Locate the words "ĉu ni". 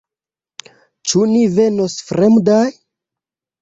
1.11-1.45